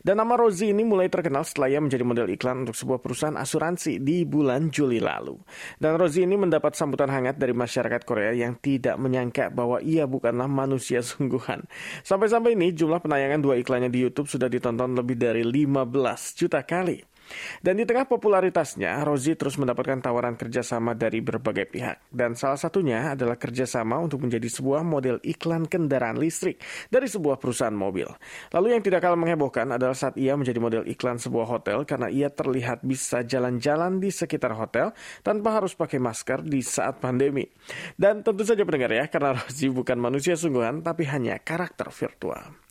Dan 0.00 0.18
nama 0.22 0.38
Rosie 0.38 0.70
ini 0.70 0.86
mulai 0.86 1.10
terkenal 1.10 1.42
setelah 1.42 1.72
ia 1.72 1.80
menjadi 1.82 2.04
model 2.06 2.30
iklan 2.32 2.66
untuk 2.66 2.78
sebuah 2.78 2.98
perusahaan 3.02 3.36
asuransi 3.36 3.98
di 4.02 4.22
bulan 4.26 4.70
Juli 4.70 5.02
lalu. 5.02 5.38
Dan 5.76 5.98
Rosie 5.98 6.24
ini 6.24 6.38
mendapat 6.38 6.78
sambutan 6.78 7.10
hangat 7.10 7.38
dari 7.38 7.52
masyarakat 7.56 8.02
Korea 8.06 8.32
yang 8.32 8.58
tidak 8.62 8.96
menyangka 8.96 9.50
bahwa 9.50 9.82
ia 9.82 10.06
bukanlah 10.06 10.46
manusia 10.46 11.02
sungguhan. 11.06 11.66
Sampai-sampai 12.06 12.54
ini 12.54 12.72
jumlah 12.72 13.02
penayangan 13.02 13.40
dua 13.42 13.58
iklannya 13.58 13.90
di 13.90 14.02
YouTube 14.02 14.30
sudah 14.30 14.46
ditonton 14.46 14.94
lebih 14.94 15.18
dari 15.18 15.42
15 15.42 16.38
juta 16.38 16.62
kali. 16.62 17.15
Dan 17.60 17.80
di 17.80 17.84
tengah 17.84 18.06
popularitasnya, 18.06 19.02
Rosie 19.02 19.34
terus 19.34 19.58
mendapatkan 19.58 19.98
tawaran 20.02 20.38
kerjasama 20.38 20.94
dari 20.94 21.20
berbagai 21.20 21.66
pihak. 21.68 22.08
Dan 22.10 22.38
salah 22.38 22.58
satunya 22.58 23.12
adalah 23.12 23.36
kerjasama 23.38 23.98
untuk 24.00 24.22
menjadi 24.22 24.46
sebuah 24.46 24.82
model 24.86 25.18
iklan 25.22 25.66
kendaraan 25.66 26.18
listrik 26.18 26.62
dari 26.90 27.06
sebuah 27.10 27.38
perusahaan 27.40 27.74
mobil. 27.74 28.06
Lalu 28.54 28.76
yang 28.76 28.82
tidak 28.82 29.02
kalah 29.02 29.18
menghebohkan 29.18 29.70
adalah 29.74 29.94
saat 29.94 30.14
ia 30.20 30.34
menjadi 30.38 30.58
model 30.58 30.84
iklan 30.86 31.18
sebuah 31.18 31.46
hotel 31.46 31.82
karena 31.88 32.08
ia 32.10 32.28
terlihat 32.30 32.82
bisa 32.82 33.22
jalan-jalan 33.22 33.98
di 33.98 34.10
sekitar 34.12 34.54
hotel 34.54 34.92
tanpa 35.22 35.58
harus 35.58 35.74
pakai 35.74 35.98
masker 35.98 36.44
di 36.46 36.60
saat 36.60 36.98
pandemi. 37.02 37.46
Dan 37.94 38.22
tentu 38.22 38.42
saja 38.42 38.62
pendengar 38.62 38.92
ya, 38.92 39.04
karena 39.10 39.36
Rosie 39.36 39.72
bukan 39.72 39.98
manusia 39.98 40.34
sungguhan 40.38 40.80
tapi 40.84 41.08
hanya 41.08 41.38
karakter 41.40 41.88
virtual. 41.90 42.65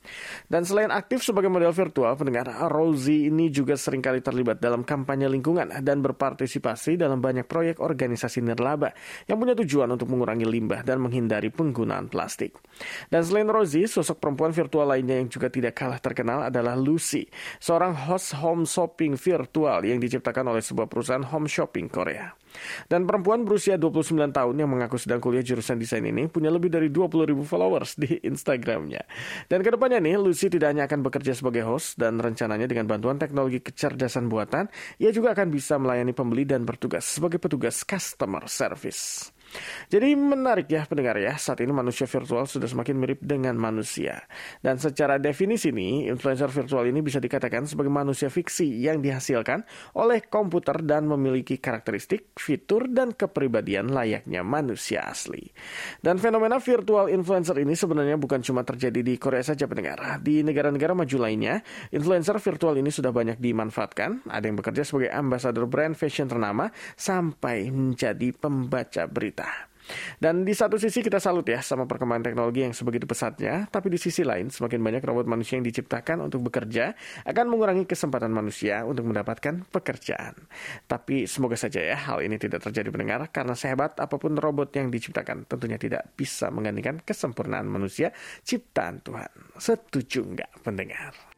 Dan 0.45 0.63
selain 0.63 0.89
aktif 0.93 1.25
sebagai 1.25 1.49
model 1.49 1.73
virtual, 1.73 2.13
pendengar 2.15 2.47
Rosie 2.69 3.27
ini 3.27 3.49
juga 3.49 3.75
sering 3.75 4.01
kali 4.01 4.21
terlibat 4.21 4.61
dalam 4.61 4.85
kampanye 4.85 5.27
lingkungan 5.27 5.69
dan 5.81 6.01
berpartisipasi 6.01 6.97
dalam 6.99 7.19
banyak 7.19 7.45
proyek 7.45 7.81
organisasi 7.81 8.41
nirlaba 8.45 8.93
yang 9.25 9.41
punya 9.41 9.57
tujuan 9.57 9.89
untuk 9.91 10.09
mengurangi 10.09 10.45
limbah 10.45 10.85
dan 10.85 11.01
menghindari 11.01 11.49
penggunaan 11.49 12.07
plastik. 12.07 12.55
Dan 13.09 13.25
selain 13.25 13.49
Rosie, 13.49 13.89
sosok 13.89 14.21
perempuan 14.21 14.55
virtual 14.55 14.87
lainnya 14.87 15.19
yang 15.19 15.29
juga 15.31 15.49
tidak 15.51 15.75
kalah 15.75 15.99
terkenal 15.99 16.47
adalah 16.47 16.77
Lucy, 16.77 17.27
seorang 17.59 17.95
host 18.07 18.37
home 18.37 18.63
shopping 18.67 19.17
virtual 19.17 19.81
yang 19.83 19.97
diciptakan 19.97 20.51
oleh 20.53 20.63
sebuah 20.63 20.87
perusahaan 20.87 21.25
home 21.25 21.49
shopping 21.49 21.87
Korea. 21.89 22.44
Dan 22.87 23.03
perempuan 23.03 23.43
berusia 23.43 23.75
29 23.75 24.31
tahun 24.31 24.55
yang 24.55 24.69
mengaku 24.71 24.97
sedang 24.97 25.19
kuliah 25.19 25.43
jurusan 25.43 25.77
desain 25.77 26.03
ini 26.03 26.25
punya 26.31 26.49
lebih 26.49 26.71
dari 26.71 26.87
20 26.89 27.29
ribu 27.29 27.43
followers 27.43 27.99
di 27.99 28.17
Instagramnya. 28.23 29.03
Dan 29.51 29.61
ke 29.61 29.69
depannya 29.69 29.99
nih, 29.99 30.15
Lucy 30.17 30.47
tidak 30.47 30.71
hanya 30.71 30.87
akan 30.87 31.03
bekerja 31.03 31.35
sebagai 31.35 31.67
host 31.67 31.99
dan 31.99 32.17
rencananya 32.17 32.65
dengan 32.65 32.87
bantuan 32.87 33.19
teknologi 33.19 33.59
kecerdasan 33.59 34.31
buatan, 34.31 34.71
ia 34.97 35.11
juga 35.11 35.35
akan 35.35 35.51
bisa 35.51 35.75
melayani 35.75 36.15
pembeli 36.15 36.47
dan 36.47 36.63
bertugas 36.63 37.03
sebagai 37.05 37.37
petugas 37.37 37.83
customer 37.83 38.47
service. 38.47 39.34
Jadi 39.87 40.17
menarik 40.17 40.67
ya 40.67 40.83
pendengar 40.85 41.15
ya, 41.17 41.37
saat 41.37 41.61
ini 41.61 41.71
manusia 41.71 42.09
virtual 42.09 42.47
sudah 42.49 42.65
semakin 42.65 42.95
mirip 42.97 43.19
dengan 43.21 43.55
manusia. 43.55 44.25
Dan 44.59 44.81
secara 44.81 45.21
definisi 45.21 45.69
nih, 45.71 46.09
influencer 46.09 46.49
virtual 46.51 46.85
ini 46.89 46.99
bisa 47.01 47.21
dikatakan 47.21 47.69
sebagai 47.69 47.93
manusia 47.93 48.27
fiksi 48.31 48.81
yang 48.81 48.99
dihasilkan 48.99 49.63
oleh 49.97 50.25
komputer 50.25 50.81
dan 50.81 51.05
memiliki 51.05 51.59
karakteristik, 51.59 52.33
fitur, 52.35 52.89
dan 52.89 53.13
kepribadian 53.13 53.91
layaknya 53.91 54.41
manusia 54.41 55.05
asli. 55.05 55.51
Dan 56.01 56.17
fenomena 56.17 56.57
virtual 56.57 57.11
influencer 57.11 57.59
ini 57.61 57.77
sebenarnya 57.77 58.17
bukan 58.17 58.41
cuma 58.41 58.65
terjadi 58.65 59.01
di 59.01 59.15
Korea 59.19 59.43
saja 59.43 59.67
pendengar. 59.67 60.19
Di 60.23 60.41
negara-negara 60.41 60.95
maju 60.95 61.17
lainnya, 61.19 61.61
influencer 61.91 62.37
virtual 62.39 62.79
ini 62.79 62.89
sudah 62.89 63.11
banyak 63.11 63.37
dimanfaatkan. 63.37 64.27
Ada 64.27 64.45
yang 64.47 64.57
bekerja 64.57 64.83
sebagai 64.87 65.11
ambasador 65.11 65.65
brand 65.69 65.93
fashion 65.93 66.25
ternama 66.31 66.71
sampai 66.95 67.69
menjadi 67.69 68.31
pembaca 68.33 69.05
berita. 69.05 69.34
Dan 70.17 70.47
di 70.47 70.53
satu 70.57 70.81
sisi 70.81 71.05
kita 71.05 71.21
salut 71.21 71.45
ya 71.45 71.61
sama 71.61 71.85
perkembangan 71.85 72.25
teknologi 72.25 72.65
yang 72.65 72.73
sebegitu 72.73 73.05
pesatnya, 73.05 73.69
tapi 73.69 73.93
di 73.93 73.99
sisi 74.01 74.25
lain 74.25 74.49
semakin 74.49 74.81
banyak 74.81 75.03
robot 75.05 75.29
manusia 75.29 75.61
yang 75.61 75.65
diciptakan 75.65 76.25
untuk 76.25 76.41
bekerja 76.49 76.97
akan 77.27 77.45
mengurangi 77.45 77.85
kesempatan 77.85 78.33
manusia 78.33 78.81
untuk 78.87 79.05
mendapatkan 79.05 79.67
pekerjaan. 79.69 80.33
Tapi 80.89 81.29
semoga 81.29 81.59
saja 81.59 81.81
ya 81.81 81.97
hal 82.09 82.25
ini 82.25 82.41
tidak 82.41 82.65
terjadi 82.65 82.89
pendengar 82.89 83.21
karena 83.29 83.53
sehebat 83.53 83.97
apa 84.01 84.15
pun 84.17 84.33
robot 84.33 84.73
yang 84.73 84.89
diciptakan 84.89 85.45
tentunya 85.45 85.77
tidak 85.77 86.15
bisa 86.17 86.49
menggantikan 86.49 86.97
kesempurnaan 87.03 87.69
manusia 87.69 88.09
ciptaan 88.41 89.05
Tuhan. 89.05 89.31
Setuju 89.61 90.33
nggak 90.33 90.65
pendengar? 90.65 91.34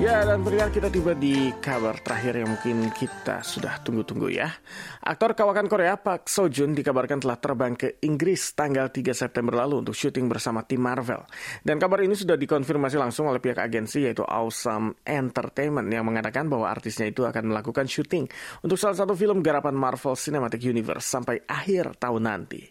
Ya, 0.00 0.24
dan 0.24 0.40
pendengar 0.40 0.72
kita 0.72 0.88
tiba 0.88 1.12
di 1.12 1.52
kabar 1.60 2.00
terakhir 2.00 2.40
yang 2.40 2.56
mungkin 2.56 2.88
kita 2.88 3.44
sudah 3.44 3.84
tunggu-tunggu 3.84 4.32
ya. 4.32 4.48
Aktor 5.04 5.36
kawakan 5.36 5.68
Korea 5.68 6.00
Park 6.00 6.24
Seo 6.24 6.48
Joon 6.48 6.72
dikabarkan 6.72 7.20
telah 7.20 7.36
terbang 7.36 7.76
ke 7.76 8.00
Inggris 8.08 8.56
tanggal 8.56 8.88
3 8.88 9.12
September 9.12 9.60
lalu 9.60 9.84
untuk 9.84 9.92
syuting 9.92 10.24
bersama 10.24 10.64
tim 10.64 10.80
Marvel. 10.80 11.20
Dan 11.60 11.76
kabar 11.76 12.00
ini 12.00 12.16
sudah 12.16 12.40
dikonfirmasi 12.40 12.96
langsung 12.96 13.28
oleh 13.28 13.44
pihak 13.44 13.60
agensi 13.60 14.08
yaitu 14.08 14.24
Awesome 14.24 15.04
Entertainment 15.04 15.92
yang 15.92 16.08
mengatakan 16.08 16.48
bahwa 16.48 16.72
artisnya 16.72 17.04
itu 17.04 17.28
akan 17.28 17.52
melakukan 17.52 17.84
syuting 17.84 18.24
untuk 18.64 18.80
salah 18.80 18.96
satu 18.96 19.12
film 19.12 19.44
garapan 19.44 19.76
Marvel 19.76 20.16
Cinematic 20.16 20.64
Universe 20.64 21.04
sampai 21.04 21.44
akhir 21.44 22.00
tahun 22.00 22.24
nanti. 22.24 22.64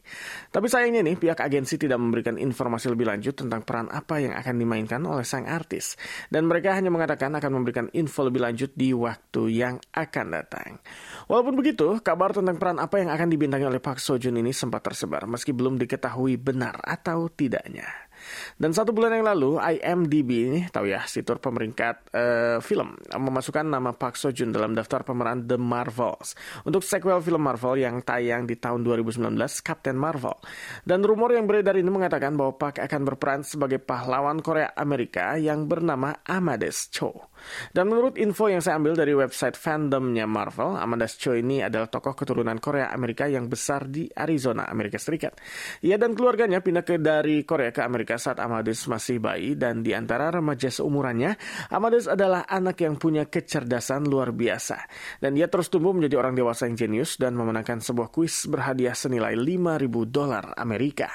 Tapi 0.50 0.66
sayangnya 0.66 1.06
nih 1.06 1.22
pihak 1.22 1.46
agensi 1.46 1.78
tidak 1.78 2.02
memberikan 2.02 2.42
informasi 2.42 2.90
lebih 2.90 3.06
lanjut 3.06 3.38
tentang 3.38 3.62
peran 3.62 3.86
apa 3.94 4.18
yang 4.18 4.34
akan 4.34 4.58
dimainkan 4.58 5.06
oleh 5.06 5.22
sang 5.22 5.46
artis. 5.46 5.94
Dan 6.26 6.50
mereka 6.50 6.74
hanya 6.74 6.90
mengatakan 6.90 7.19
akan 7.28 7.52
memberikan 7.60 7.92
info 7.92 8.24
lebih 8.24 8.40
lanjut 8.40 8.72
di 8.72 8.96
waktu 8.96 9.42
yang 9.52 9.76
akan 9.92 10.26
datang. 10.32 10.80
Walaupun 11.28 11.60
begitu, 11.60 12.00
kabar 12.00 12.32
tentang 12.32 12.56
peran 12.56 12.80
apa 12.80 13.04
yang 13.04 13.12
akan 13.12 13.28
dibintangi 13.28 13.68
oleh 13.68 13.84
Park 13.84 14.00
Seo 14.00 14.16
Joon 14.16 14.40
ini 14.40 14.56
sempat 14.56 14.88
tersebar 14.88 15.28
meski 15.28 15.52
belum 15.52 15.76
diketahui 15.76 16.40
benar 16.40 16.80
atau 16.80 17.28
tidaknya. 17.28 18.09
Dan 18.56 18.76
satu 18.76 18.92
bulan 18.92 19.16
yang 19.16 19.26
lalu, 19.26 19.58
IMDb 19.60 20.30
ini 20.52 20.60
tahu 20.70 20.90
ya, 20.90 21.04
situr 21.06 21.40
pemeringkat 21.40 22.12
uh, 22.14 22.58
film 22.60 22.96
memasukkan 23.10 23.66
nama 23.66 23.96
Park 23.96 24.16
Seo 24.20 24.34
Joon 24.34 24.52
dalam 24.52 24.74
daftar 24.76 25.04
pemeran 25.04 25.46
The 25.46 25.58
Marvels 25.60 26.34
untuk 26.66 26.84
sequel 26.86 27.20
film 27.24 27.46
Marvel 27.46 27.80
yang 27.82 28.02
tayang 28.04 28.46
di 28.46 28.56
tahun 28.60 28.84
2019, 28.86 29.36
Captain 29.64 29.98
Marvel. 29.98 30.36
Dan 30.84 31.02
rumor 31.06 31.32
yang 31.34 31.46
beredar 31.50 31.76
ini 31.78 31.90
mengatakan 31.90 32.36
bahwa 32.36 32.58
Park 32.58 32.82
akan 32.82 33.02
berperan 33.08 33.42
sebagai 33.46 33.80
pahlawan 33.80 34.40
Korea 34.44 34.72
Amerika 34.76 35.36
yang 35.40 35.66
bernama 35.66 36.20
Amadeus 36.26 36.92
Cho. 36.92 37.30
Dan 37.72 37.92
menurut 37.92 38.16
info 38.20 38.48
yang 38.48 38.64
saya 38.64 38.78
ambil 38.80 38.96
dari 38.96 39.14
website 39.14 39.56
fandomnya 39.58 40.26
Marvel, 40.26 40.78
Amadeus 40.78 41.18
Cho 41.18 41.36
ini 41.36 41.62
adalah 41.62 41.88
tokoh 41.88 42.16
keturunan 42.16 42.58
Korea 42.58 42.92
Amerika 42.92 43.26
yang 43.26 43.50
besar 43.50 43.88
di 43.90 44.08
Arizona, 44.10 44.68
Amerika 44.70 44.98
Serikat. 44.98 45.38
Ia 45.84 45.98
dan 46.00 46.14
keluarganya 46.14 46.60
pindah 46.60 46.84
ke 46.84 47.00
dari 47.00 47.44
Korea 47.44 47.74
ke 47.74 47.82
Amerika 47.84 48.20
saat 48.20 48.42
Amadeus 48.42 48.86
masih 48.88 49.22
bayi 49.22 49.56
dan 49.56 49.82
di 49.86 49.96
antara 49.96 50.30
remaja 50.34 50.72
seumurannya, 50.72 51.36
Amadeus 51.72 52.08
adalah 52.10 52.46
anak 52.48 52.82
yang 52.84 52.96
punya 53.00 53.28
kecerdasan 53.28 54.08
luar 54.08 54.36
biasa. 54.36 54.78
Dan 55.20 55.36
dia 55.36 55.48
terus 55.48 55.68
tumbuh 55.70 55.96
menjadi 55.96 56.20
orang 56.20 56.34
dewasa 56.36 56.66
yang 56.68 56.76
jenius 56.76 57.16
dan 57.18 57.36
memenangkan 57.36 57.80
sebuah 57.84 58.10
kuis 58.12 58.46
berhadiah 58.48 58.94
senilai 58.98 59.38
5.000 59.38 59.88
dolar 60.10 60.54
Amerika. 60.56 61.10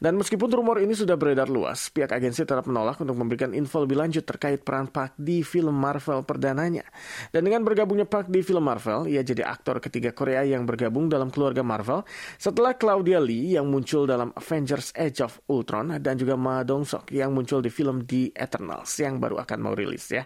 Dan 0.00 0.16
meskipun 0.16 0.48
rumor 0.48 0.80
ini 0.80 0.96
sudah 0.96 1.20
beredar 1.20 1.52
luas, 1.52 1.92
pihak 1.92 2.08
agensi 2.10 2.48
tetap 2.48 2.64
menolak 2.64 2.96
untuk 3.00 3.16
memberikan 3.20 3.52
info 3.52 3.84
lebih 3.84 4.00
lanjut 4.00 4.24
terkait 4.24 4.64
peran 4.64 4.88
Park 4.88 5.18
di 5.20 5.44
film 5.50 5.74
Marvel 5.74 6.22
perdananya. 6.22 6.86
Dan 7.34 7.50
dengan 7.50 7.66
bergabungnya 7.66 8.06
Park 8.06 8.30
di 8.30 8.46
film 8.46 8.62
Marvel, 8.62 9.10
ia 9.10 9.26
jadi 9.26 9.42
aktor 9.42 9.82
ketiga 9.82 10.14
Korea 10.14 10.46
yang 10.46 10.62
bergabung 10.62 11.10
dalam 11.10 11.34
keluarga 11.34 11.66
Marvel 11.66 12.06
setelah 12.38 12.78
Claudia 12.78 13.18
Lee 13.18 13.58
yang 13.58 13.66
muncul 13.66 14.06
dalam 14.06 14.30
Avengers 14.38 14.94
Age 14.94 15.26
of 15.26 15.42
Ultron 15.50 15.98
dan 15.98 16.14
juga 16.14 16.38
Ma 16.38 16.62
Dong 16.62 16.86
Sok 16.86 17.10
yang 17.10 17.34
muncul 17.34 17.58
di 17.58 17.74
film 17.74 18.06
The 18.06 18.30
Eternals 18.38 18.94
yang 19.02 19.18
baru 19.18 19.42
akan 19.42 19.58
mau 19.58 19.74
rilis 19.74 20.06
ya. 20.14 20.22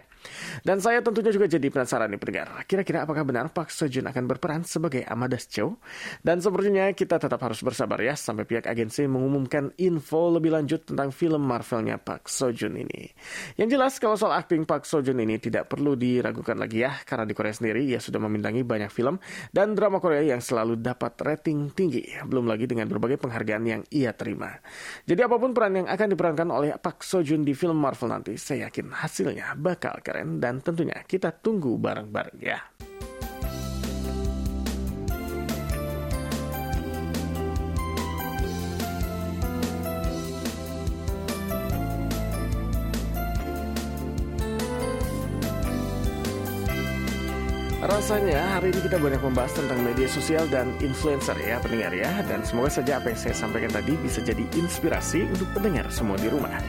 Dan 0.61 0.81
saya 0.81 1.01
tentunya 1.01 1.31
juga 1.31 1.45
jadi 1.49 1.67
penasaran 1.69 2.09
nih 2.11 2.19
pendengar. 2.19 2.47
Kira-kira 2.65 3.03
apakah 3.05 3.23
benar 3.25 3.49
Park 3.51 3.69
Seo 3.71 3.89
Joon 3.89 4.07
akan 4.09 4.23
berperan 4.25 4.61
sebagai 4.65 5.05
Amadeus 5.05 5.47
Cho? 5.49 5.77
Dan 6.21 6.41
sepertinya 6.41 6.89
kita 6.93 7.21
tetap 7.21 7.39
harus 7.41 7.59
bersabar 7.61 7.99
ya 8.01 8.17
sampai 8.17 8.43
pihak 8.43 8.65
agensi 8.65 9.05
mengumumkan 9.05 9.71
info 9.77 10.33
lebih 10.33 10.55
lanjut 10.55 10.87
tentang 10.87 11.09
film 11.13 11.43
Marvelnya 11.45 12.01
Park 12.01 12.27
Seo 12.29 12.51
Joon 12.51 12.81
ini. 12.81 13.09
Yang 13.55 13.69
jelas 13.77 13.93
kalau 14.01 14.15
soal 14.17 14.33
akting 14.35 14.65
Park 14.65 14.87
Seo 14.89 15.01
Joon 15.05 15.21
ini 15.21 15.37
tidak 15.37 15.69
perlu 15.69 15.93
diragukan 15.93 16.57
lagi 16.57 16.85
ya 16.85 16.97
karena 17.03 17.23
di 17.23 17.33
Korea 17.37 17.53
sendiri 17.53 17.85
ia 17.85 18.01
sudah 18.01 18.19
memintangi 18.21 18.65
banyak 18.65 18.89
film 18.89 19.17
dan 19.53 19.73
drama 19.77 20.01
Korea 20.01 20.25
yang 20.25 20.41
selalu 20.41 20.79
dapat 20.79 21.17
rating 21.21 21.71
tinggi. 21.71 22.03
Belum 22.25 22.49
lagi 22.49 22.65
dengan 22.65 22.89
berbagai 22.89 23.21
penghargaan 23.21 23.63
yang 23.65 23.81
ia 23.91 24.11
terima. 24.11 24.55
Jadi 25.05 25.21
apa 25.21 25.35
pun 25.37 25.51
peran 25.53 25.83
yang 25.83 25.87
akan 25.87 26.07
diperankan 26.13 26.49
oleh 26.49 26.69
Park 26.77 27.01
Seo 27.05 27.21
Joon 27.21 27.45
di 27.45 27.53
film 27.57 27.77
Marvel 27.77 28.11
nanti, 28.11 28.33
saya 28.35 28.67
yakin 28.69 28.91
hasilnya 28.91 29.57
bakal 29.57 29.99
keren 30.15 30.39
dan 30.39 30.63
tentunya 30.63 30.95
kita 31.03 31.35
tunggu 31.35 31.75
bareng-bareng 31.75 32.39
ya. 32.39 32.63
Rasanya 47.95 48.59
hari 48.59 48.75
ini 48.75 48.91
kita 48.91 48.99
banyak 48.99 49.23
membahas 49.23 49.55
tentang 49.55 49.79
media 49.79 50.03
sosial 50.11 50.43
dan 50.51 50.67
influencer 50.83 51.31
ya 51.39 51.63
pendengar 51.63 51.95
ya. 51.95 52.11
Dan 52.27 52.43
semoga 52.43 52.67
saja 52.67 52.99
apa 52.99 53.07
yang 53.07 53.15
saya 53.15 53.31
sampaikan 53.31 53.71
tadi 53.71 53.95
bisa 53.95 54.19
jadi 54.19 54.43
inspirasi 54.59 55.23
untuk 55.31 55.47
pendengar 55.55 55.87
semua 55.87 56.19
di 56.19 56.27
rumah. 56.27 56.59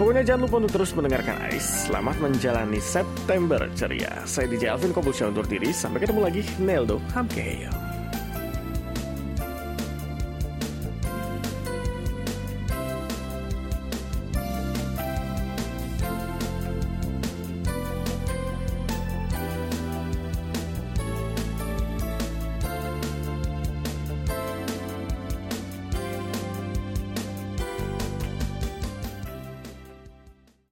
Pokoknya 0.00 0.24
jangan 0.24 0.48
lupa 0.48 0.56
untuk 0.64 0.80
terus 0.80 0.96
mendengarkan 0.96 1.36
AIS. 1.52 1.92
Selamat 1.92 2.16
menjalani 2.24 2.80
September 2.80 3.60
ceria. 3.76 4.24
Saya 4.24 4.48
DJ 4.48 4.72
Alvin 4.72 4.96
Kobusya 4.96 5.28
undur 5.28 5.44
diri. 5.44 5.68
Sampai 5.68 6.00
ketemu 6.00 6.24
lagi 6.24 6.48
Neldo 6.56 6.96
Hamkeyo 7.12 7.79